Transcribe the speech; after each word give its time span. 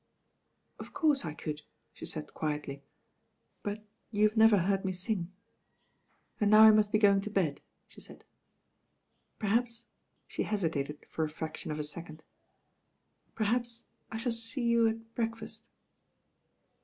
"Of 0.79 0.93
course 0.95 1.25
I 1.25 1.35
could," 1.35 1.61
she 1.93 2.07
said 2.07 2.33
quietly, 2.33 2.81
"but 3.61 3.83
you've 4.09 4.35
never 4.35 4.57
heard 4.57 4.83
me 4.83 4.93
sing, 4.93 5.31
and 6.39 6.49
now 6.49 6.61
I 6.61 6.71
must 6.71 6.91
be 6.91 6.97
going 6.97 7.21
to 7.21 7.29
bed," 7.29 7.61
she 7.87 8.01
said. 8.01 8.23
"Perhaps" 9.37 9.85
she 10.27 10.41
hesitated 10.41 11.05
for 11.07 11.27
ft 11.27 11.33
fraction 11.33 11.69
of 11.69 11.77
a 11.77 11.83
second. 11.83 12.23
"Perhaps 13.35 13.85
I 14.11 14.17
shall 14.17 14.31
see 14.31 14.63
you 14.63 14.87
at 14.87 15.13
breakfast." 15.13 15.67